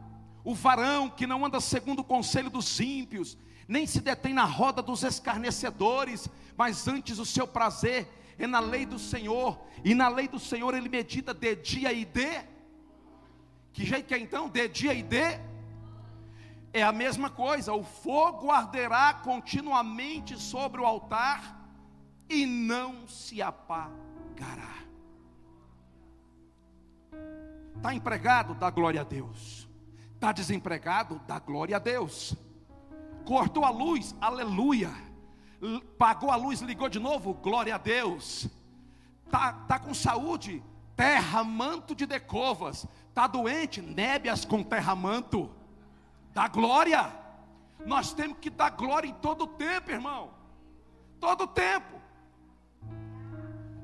o 0.45 0.55
varão 0.55 1.09
que 1.09 1.27
não 1.27 1.45
anda 1.45 1.61
segundo 1.61 2.01
o 2.01 2.05
conselho 2.05 2.51
dos 2.51 2.81
ímpios, 2.81 3.37
nem 3.69 3.87
se 3.87 4.01
detém 4.01 4.35
na 4.35 4.45
roda 4.45 4.83
dos 4.83 5.03
escarnecedores, 5.03 6.29
mas 6.57 6.89
antes 6.89 7.19
o 7.19 7.27
seu 7.27 7.47
prazer 7.47 8.09
é 8.39 8.47
na 8.47 8.61
lei 8.61 8.87
do 8.87 8.99
Senhor, 8.99 9.61
e 9.85 9.95
na 9.95 10.09
lei 10.09 10.27
do 10.27 10.39
Senhor 10.39 10.75
ele 10.75 10.89
medita 10.89 11.35
de 11.35 11.57
dia 11.57 11.93
e 11.93 12.05
de. 12.05 12.43
Que 13.73 13.85
jeito 13.85 14.07
que 14.07 14.15
é 14.15 14.19
então? 14.19 14.49
De 14.49 14.69
dia 14.69 14.95
e 14.95 15.03
de 15.03 15.51
é 16.73 16.83
a 16.83 16.93
mesma 16.93 17.29
coisa, 17.29 17.73
o 17.73 17.83
fogo 17.83 18.51
arderá 18.51 19.15
continuamente 19.15 20.41
sobre 20.41 20.81
o 20.81 20.87
altar 20.87 21.69
e 22.29 22.47
não 22.47 23.09
se 23.09 23.43
apagará. 23.43 24.90
Está 27.81 27.95
empregado? 27.95 28.53
Dá 28.53 28.69
glória 28.69 29.01
a 29.01 29.05
Deus. 29.05 29.67
Está 30.15 30.33
desempregado? 30.33 31.19
Dá 31.27 31.39
glória 31.39 31.77
a 31.77 31.79
Deus. 31.79 32.37
Cortou 33.25 33.65
a 33.65 33.71
luz? 33.71 34.15
Aleluia. 34.21 34.91
Pagou 35.97 36.31
a 36.31 36.37
luz, 36.37 36.61
ligou 36.61 36.91
de 36.91 36.99
novo? 36.99 37.33
Glória 37.33 37.77
a 37.77 37.79
Deus. 37.79 38.51
Está 39.25 39.55
tá 39.67 39.79
com 39.79 39.95
saúde? 39.95 40.63
Terra, 40.95 41.43
manto 41.43 41.95
de 41.95 42.05
decovas. 42.05 42.87
Está 43.09 43.27
doente? 43.27 43.81
Nébias 43.81 44.45
com 44.45 44.63
terra, 44.63 44.95
manto 44.95 45.51
Dá 46.35 46.49
glória. 46.49 47.11
Nós 47.87 48.13
temos 48.13 48.37
que 48.39 48.51
dar 48.51 48.73
glória 48.73 49.09
em 49.09 49.15
todo 49.15 49.45
o 49.45 49.47
tempo, 49.47 49.91
irmão. 49.91 50.33
Todo 51.19 51.47
tempo. 51.47 51.99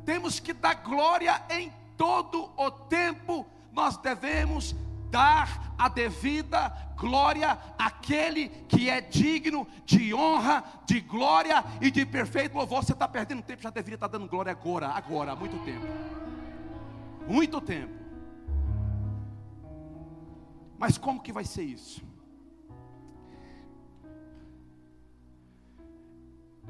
Temos 0.04 0.38
que 0.38 0.52
dar 0.52 0.74
glória 0.74 1.42
em 1.48 1.72
todo 1.96 2.52
o 2.58 2.70
tempo. 2.70 3.46
Nós 3.76 3.98
devemos 3.98 4.74
dar 5.10 5.74
a 5.76 5.86
devida 5.86 6.70
glória 6.96 7.58
àquele 7.78 8.48
que 8.48 8.88
é 8.88 9.02
digno 9.02 9.68
de 9.84 10.14
honra, 10.14 10.64
de 10.86 10.98
glória 10.98 11.62
e 11.82 11.90
de 11.90 12.06
perfeito 12.06 12.56
louvor. 12.56 12.82
Você 12.82 12.94
está 12.94 13.06
perdendo 13.06 13.42
tempo, 13.42 13.62
já 13.62 13.68
deveria 13.68 13.96
estar 13.96 14.06
dando 14.06 14.26
glória 14.26 14.50
agora, 14.50 14.88
agora, 14.88 15.32
há 15.32 15.36
muito 15.36 15.62
tempo. 15.62 15.86
Muito 17.28 17.60
tempo. 17.60 17.92
Mas 20.78 20.96
como 20.96 21.20
que 21.20 21.30
vai 21.30 21.44
ser 21.44 21.64
isso? 21.64 22.02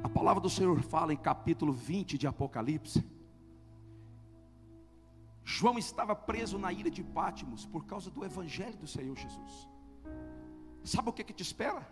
A 0.02 0.08
palavra 0.08 0.42
do 0.42 0.50
Senhor 0.50 0.82
fala 0.82 1.12
em 1.12 1.16
capítulo 1.16 1.72
20 1.72 2.18
de 2.18 2.26
Apocalipse. 2.26 3.15
João 5.48 5.78
estava 5.78 6.14
preso 6.16 6.58
na 6.58 6.72
ilha 6.72 6.90
de 6.90 7.04
Pátimos 7.04 7.64
por 7.64 7.86
causa 7.86 8.10
do 8.10 8.24
evangelho 8.24 8.76
do 8.78 8.88
Senhor 8.94 9.16
Jesus. 9.16 9.68
Sabe 10.82 11.08
o 11.08 11.12
que, 11.12 11.22
que 11.22 11.32
te 11.32 11.44
espera? 11.44 11.86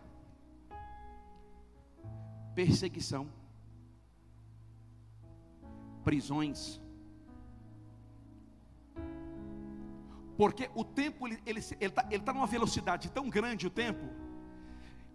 Perseguição, 2.52 3.28
prisões. 6.02 6.80
Porque 10.36 10.68
o 10.74 10.84
tempo, 10.84 11.28
ele 11.28 11.60
está 11.60 11.76
ele, 11.76 11.84
ele 11.84 11.92
tá, 11.92 12.06
ele 12.10 12.24
tá 12.24 12.32
numa 12.32 12.48
velocidade 12.48 13.08
tão 13.08 13.30
grande 13.30 13.68
o 13.68 13.70
tempo, 13.70 14.04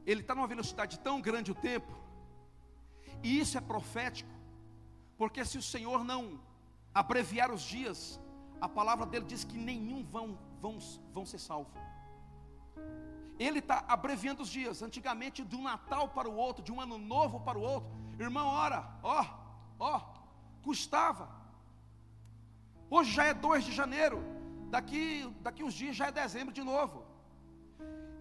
ele 0.05 0.21
está 0.21 0.33
numa 0.33 0.47
velocidade 0.47 0.97
tão 0.97 1.19
grande 1.19 1.51
o 1.51 1.55
tempo, 1.55 1.93
e 3.21 3.37
isso 3.37 3.57
é 3.57 3.61
profético, 3.61 4.31
porque 5.17 5.43
se 5.43 5.57
o 5.57 5.61
Senhor 5.61 6.05
não 6.05 6.39
abreviar 6.93 7.51
os 7.51 7.61
dias, 7.61 8.17
a 8.61 8.67
palavra 8.67 9.05
dele 9.05 9.25
diz 9.25 9.43
que 9.43 9.57
nenhum 9.57 10.03
vão, 10.03 10.37
vão, 10.61 10.77
vão 11.13 11.25
ser 11.25 11.39
salvos. 11.39 11.73
Ele 13.37 13.59
está 13.59 13.85
abreviando 13.87 14.43
os 14.43 14.49
dias. 14.49 14.81
Antigamente, 14.81 15.45
de 15.45 15.55
um 15.55 15.63
Natal 15.63 16.09
para 16.09 16.29
o 16.29 16.35
outro, 16.35 16.61
de 16.61 16.71
um 16.71 16.81
ano 16.81 16.97
novo 16.97 17.39
para 17.39 17.57
o 17.57 17.61
outro, 17.61 17.89
irmão, 18.19 18.47
ora, 18.47 18.89
ó, 19.01 19.25
ó, 19.79 20.01
custava. 20.61 21.29
Hoje 22.89 23.11
já 23.11 23.23
é 23.25 23.33
2 23.33 23.63
de 23.63 23.71
janeiro, 23.71 24.21
daqui, 24.69 25.33
daqui 25.41 25.63
uns 25.63 25.73
dias 25.73 25.95
já 25.95 26.07
é 26.07 26.11
dezembro 26.11 26.53
de 26.53 26.63
novo. 26.63 27.05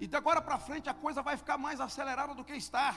E 0.00 0.06
de 0.06 0.16
agora 0.16 0.40
para 0.40 0.58
frente 0.58 0.88
a 0.88 0.94
coisa 0.94 1.20
vai 1.20 1.36
ficar 1.36 1.58
mais 1.58 1.80
acelerada 1.80 2.32
do 2.32 2.44
que 2.44 2.52
está. 2.52 2.94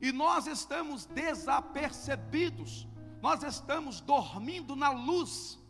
E 0.00 0.10
nós 0.10 0.48
estamos 0.48 1.04
desapercebidos, 1.06 2.88
nós 3.20 3.44
estamos 3.44 4.00
dormindo 4.00 4.74
na 4.74 4.90
luz 4.90 5.61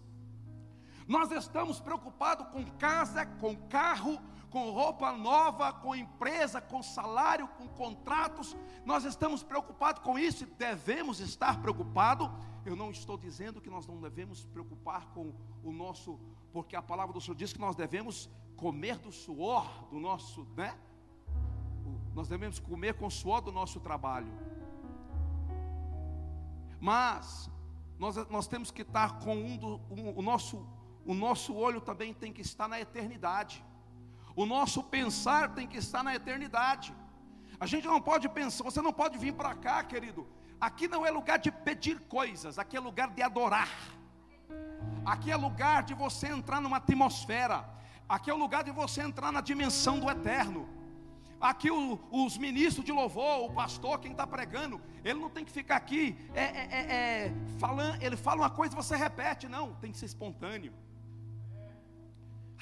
nós 1.06 1.30
estamos 1.30 1.80
preocupados 1.80 2.46
com 2.48 2.64
casa, 2.72 3.26
com 3.26 3.56
carro, 3.68 4.20
com 4.50 4.70
roupa 4.70 5.12
nova, 5.12 5.72
com 5.72 5.96
empresa, 5.96 6.60
com 6.60 6.82
salário, 6.82 7.48
com 7.48 7.66
contratos. 7.68 8.56
Nós 8.84 9.04
estamos 9.04 9.42
preocupados 9.42 10.02
com 10.02 10.18
isso 10.18 10.44
e 10.44 10.46
devemos 10.46 11.20
estar 11.20 11.60
preocupados. 11.60 12.30
Eu 12.64 12.76
não 12.76 12.90
estou 12.90 13.16
dizendo 13.16 13.60
que 13.60 13.70
nós 13.70 13.86
não 13.86 14.00
devemos 14.00 14.44
preocupar 14.44 15.06
com 15.06 15.32
o 15.64 15.72
nosso, 15.72 16.20
porque 16.52 16.76
a 16.76 16.82
palavra 16.82 17.12
do 17.12 17.20
Senhor 17.20 17.34
diz 17.34 17.52
que 17.52 17.60
nós 17.60 17.74
devemos 17.74 18.28
comer 18.56 18.98
do 18.98 19.10
suor 19.10 19.66
do 19.90 19.98
nosso, 19.98 20.46
né? 20.56 20.78
Nós 22.14 22.28
devemos 22.28 22.58
comer 22.58 22.94
com 22.94 23.06
o 23.06 23.10
suor 23.10 23.40
do 23.40 23.50
nosso 23.50 23.80
trabalho. 23.80 24.30
Mas 26.78 27.50
nós, 27.98 28.16
nós 28.28 28.46
temos 28.46 28.70
que 28.70 28.82
estar 28.82 29.20
com 29.20 29.34
um 29.34 29.56
do, 29.56 29.80
um, 29.90 30.18
o 30.18 30.22
nosso 30.22 30.66
o 31.04 31.14
nosso 31.14 31.54
olho 31.54 31.80
também 31.80 32.12
tem 32.14 32.32
que 32.32 32.40
estar 32.40 32.68
na 32.68 32.80
eternidade. 32.80 33.64
O 34.34 34.46
nosso 34.46 34.82
pensar 34.82 35.54
tem 35.54 35.66
que 35.66 35.76
estar 35.76 36.02
na 36.02 36.14
eternidade. 36.14 36.94
A 37.58 37.66
gente 37.66 37.86
não 37.86 38.00
pode 38.00 38.28
pensar, 38.28 38.64
você 38.64 38.80
não 38.80 38.92
pode 38.92 39.18
vir 39.18 39.34
para 39.34 39.54
cá, 39.54 39.82
querido. 39.82 40.26
Aqui 40.60 40.86
não 40.86 41.04
é 41.04 41.10
lugar 41.10 41.38
de 41.38 41.50
pedir 41.50 42.00
coisas, 42.00 42.58
aqui 42.58 42.76
é 42.76 42.80
lugar 42.80 43.10
de 43.10 43.22
adorar. 43.22 43.68
Aqui 45.04 45.30
é 45.30 45.36
lugar 45.36 45.82
de 45.82 45.94
você 45.94 46.28
entrar 46.28 46.60
numa 46.60 46.76
atmosfera. 46.76 47.68
Aqui 48.08 48.30
é 48.30 48.34
o 48.34 48.36
lugar 48.36 48.62
de 48.62 48.70
você 48.70 49.02
entrar 49.02 49.32
na 49.32 49.40
dimensão 49.40 49.98
do 49.98 50.08
eterno. 50.08 50.68
Aqui 51.40 51.70
o, 51.72 51.98
os 52.12 52.38
ministros 52.38 52.84
de 52.84 52.92
louvor, 52.92 53.44
o 53.44 53.52
pastor, 53.52 53.98
quem 53.98 54.12
está 54.12 54.24
pregando, 54.24 54.80
ele 55.04 55.18
não 55.18 55.28
tem 55.28 55.44
que 55.44 55.50
ficar 55.50 55.74
aqui 55.74 56.16
é, 56.32 56.44
é, 56.44 56.68
é, 56.70 56.80
é, 56.92 57.34
falando, 57.58 58.00
ele 58.00 58.16
fala 58.16 58.42
uma 58.42 58.50
coisa 58.50 58.72
e 58.74 58.76
você 58.76 58.94
repete, 58.94 59.48
não, 59.48 59.74
tem 59.74 59.90
que 59.90 59.98
ser 59.98 60.06
espontâneo. 60.06 60.72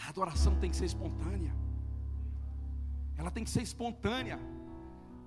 A 0.04 0.08
adoração 0.08 0.54
tem 0.56 0.70
que 0.70 0.76
ser 0.76 0.86
espontânea. 0.86 1.54
Ela 3.16 3.30
tem 3.30 3.44
que 3.44 3.50
ser 3.50 3.62
espontânea. 3.62 4.38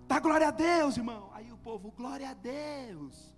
Dá 0.07 0.19
glória 0.19 0.47
a 0.47 0.51
Deus, 0.51 0.97
irmão. 0.97 1.29
Aí 1.33 1.51
o 1.51 1.57
povo, 1.57 1.91
glória 1.91 2.29
a 2.29 2.33
Deus. 2.33 3.35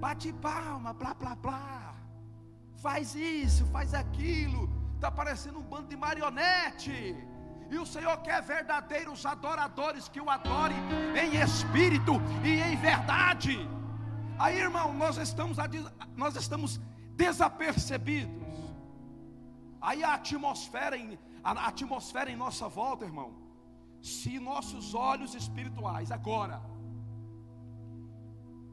Bate 0.00 0.32
palma, 0.32 0.92
blá, 0.92 1.14
blá, 1.14 1.34
blá. 1.34 1.94
Faz 2.76 3.14
isso, 3.14 3.64
faz 3.66 3.94
aquilo. 3.94 4.68
Está 4.94 5.10
parecendo 5.10 5.58
um 5.58 5.62
bando 5.62 5.88
de 5.88 5.96
marionete. 5.96 7.16
E 7.70 7.78
o 7.78 7.86
Senhor 7.86 8.16
quer 8.18 8.42
verdadeiros 8.42 9.24
adoradores 9.24 10.08
que 10.08 10.20
o 10.20 10.28
adorem 10.28 10.76
em 11.22 11.40
espírito 11.40 12.12
e 12.44 12.60
em 12.60 12.76
verdade. 12.76 13.66
Aí, 14.38 14.58
irmão, 14.58 14.92
nós 14.92 15.16
estamos, 15.16 15.56
nós 16.16 16.36
estamos 16.36 16.80
desapercebidos. 17.16 18.41
Aí 19.88 20.00
a 20.04 20.14
atmosfera 20.14 20.96
em, 20.96 21.18
a 21.42 21.52
atmosfera 21.70 22.30
em 22.30 22.36
nossa 22.44 22.68
volta, 22.80 23.04
irmão. 23.04 23.30
Se 24.00 24.38
nossos 24.38 24.94
olhos 24.94 25.34
espirituais 25.34 26.10
agora, 26.18 26.62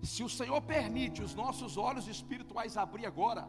se 0.03 0.23
o 0.23 0.29
Senhor 0.29 0.61
permite 0.61 1.21
os 1.27 1.33
nossos 1.35 1.77
olhos 1.77 2.07
espirituais 2.07 2.77
abrir 2.77 3.05
agora, 3.05 3.43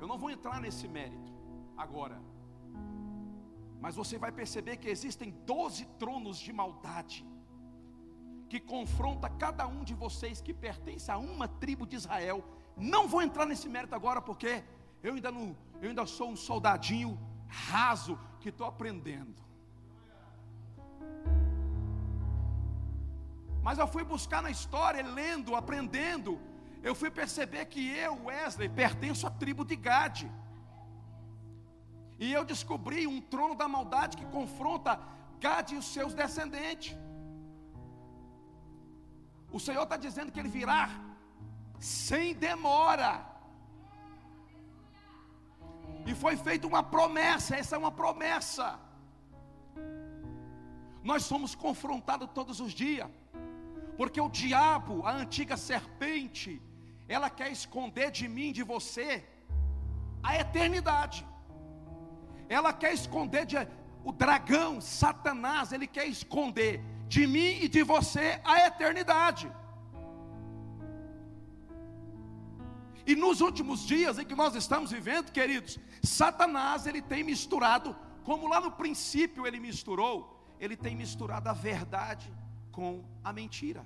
eu 0.00 0.06
não 0.06 0.18
vou 0.18 0.30
entrar 0.30 0.60
nesse 0.60 0.88
mérito 0.88 1.32
agora. 1.76 2.18
Mas 3.80 3.94
você 3.94 4.16
vai 4.24 4.32
perceber 4.32 4.76
que 4.78 4.88
existem 4.88 5.30
doze 5.46 5.84
tronos 5.98 6.38
de 6.38 6.52
maldade 6.52 7.26
que 8.48 8.60
confronta 8.60 9.28
cada 9.44 9.66
um 9.66 9.82
de 9.82 9.94
vocês 9.94 10.40
que 10.40 10.52
pertence 10.52 11.10
a 11.10 11.16
uma 11.16 11.46
tribo 11.48 11.86
de 11.86 11.96
Israel. 11.96 12.44
Não 12.76 13.08
vou 13.08 13.22
entrar 13.22 13.46
nesse 13.46 13.68
mérito 13.68 13.94
agora 13.94 14.20
porque 14.20 14.62
eu 15.02 15.14
ainda 15.14 15.30
não, 15.32 15.56
eu 15.82 15.88
ainda 15.88 16.06
sou 16.06 16.30
um 16.30 16.36
soldadinho 16.36 17.18
raso 17.48 18.18
que 18.40 18.50
estou 18.50 18.66
aprendendo. 18.66 19.42
Mas 23.66 23.78
eu 23.78 23.86
fui 23.86 24.04
buscar 24.04 24.40
na 24.42 24.50
história, 24.50 25.02
lendo, 25.04 25.56
aprendendo, 25.56 26.40
eu 26.82 26.94
fui 26.94 27.10
perceber 27.10 27.64
que 27.66 27.82
eu, 28.04 28.26
Wesley, 28.26 28.68
pertenço 28.68 29.26
à 29.26 29.30
tribo 29.30 29.64
de 29.64 29.74
Gade. 29.74 30.30
E 32.18 32.32
eu 32.32 32.44
descobri 32.44 33.06
um 33.08 33.20
trono 33.20 33.56
da 33.56 33.66
maldade 33.66 34.16
que 34.16 34.26
confronta 34.26 35.00
Gade 35.40 35.74
e 35.74 35.78
os 35.78 35.86
seus 35.86 36.14
descendentes. 36.14 36.96
O 39.50 39.58
Senhor 39.58 39.82
está 39.82 39.96
dizendo 39.96 40.30
que 40.30 40.38
Ele 40.38 40.48
virá 40.48 40.88
sem 41.80 42.34
demora. 42.34 43.31
E 46.06 46.14
foi 46.14 46.36
feita 46.36 46.66
uma 46.66 46.82
promessa, 46.82 47.56
essa 47.56 47.76
é 47.76 47.78
uma 47.78 47.92
promessa. 47.92 48.78
Nós 51.02 51.24
somos 51.24 51.54
confrontados 51.54 52.28
todos 52.32 52.60
os 52.60 52.72
dias, 52.72 53.08
porque 53.96 54.20
o 54.20 54.28
diabo, 54.28 55.06
a 55.06 55.12
antiga 55.12 55.56
serpente, 55.56 56.60
ela 57.08 57.28
quer 57.28 57.50
esconder 57.50 58.10
de 58.10 58.26
mim, 58.28 58.52
de 58.52 58.62
você, 58.62 59.24
a 60.22 60.36
eternidade. 60.36 61.26
Ela 62.48 62.72
quer 62.72 62.92
esconder 62.92 63.44
de, 63.46 63.56
o 64.04 64.12
dragão, 64.12 64.80
Satanás, 64.80 65.72
ele 65.72 65.86
quer 65.86 66.06
esconder 66.06 66.80
de 67.08 67.26
mim 67.26 67.58
e 67.64 67.68
de 67.68 67.82
você 67.82 68.40
a 68.44 68.66
eternidade. 68.66 69.50
E 73.06 73.14
nos 73.16 73.40
últimos 73.40 73.80
dias 73.86 74.18
em 74.18 74.24
que 74.24 74.34
nós 74.34 74.54
estamos 74.54 74.90
vivendo, 74.90 75.32
queridos, 75.32 75.78
Satanás 76.02 76.86
ele 76.86 77.02
tem 77.02 77.24
misturado, 77.24 77.96
como 78.24 78.48
lá 78.48 78.60
no 78.60 78.70
princípio 78.70 79.46
ele 79.46 79.58
misturou, 79.58 80.16
ele 80.60 80.76
tem 80.76 80.94
misturado 80.94 81.48
a 81.48 81.52
verdade 81.52 82.32
com 82.70 83.04
a 83.24 83.32
mentira. 83.32 83.84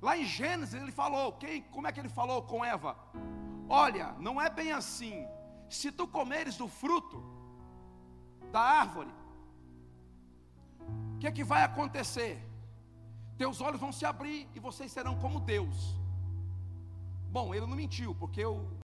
Lá 0.00 0.16
em 0.16 0.24
Gênesis 0.24 0.74
ele 0.74 0.92
falou, 0.92 1.32
quem, 1.32 1.62
como 1.62 1.86
é 1.86 1.92
que 1.92 1.98
ele 1.98 2.08
falou 2.08 2.42
com 2.42 2.64
Eva? 2.64 2.96
Olha, 3.68 4.14
não 4.20 4.40
é 4.40 4.48
bem 4.48 4.72
assim. 4.72 5.26
Se 5.68 5.90
tu 5.90 6.06
comeres 6.06 6.56
do 6.56 6.68
fruto 6.68 7.24
da 8.52 8.60
árvore, 8.60 9.12
o 11.14 11.18
que 11.18 11.26
é 11.26 11.32
que 11.32 11.42
vai 11.42 11.62
acontecer? 11.62 12.40
Teus 13.36 13.60
olhos 13.60 13.80
vão 13.80 13.92
se 13.92 14.04
abrir 14.04 14.48
e 14.54 14.60
vocês 14.60 14.92
serão 14.92 15.18
como 15.18 15.40
Deus. 15.40 15.98
Bom, 17.28 17.54
ele 17.54 17.66
não 17.66 17.76
mentiu, 17.76 18.14
porque 18.14 18.40
eu 18.40 18.76